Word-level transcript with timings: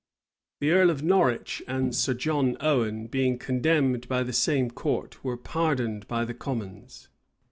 The 0.61 0.71
earl 0.71 0.89
of 0.89 1.03
Norwich 1.03 1.61
and 1.67 1.95
Sir 1.95 2.15
John 2.15 2.57
Owen, 2.59 3.05
being 3.05 3.37
condemned 3.37 4.07
by 4.07 4.23
the 4.23 4.33
same 4.33 4.71
court, 4.71 5.23
were 5.23 5.37
pardoned 5.37 6.07
by 6.07 6.25
the 6.25 6.33
commons. 6.33 7.07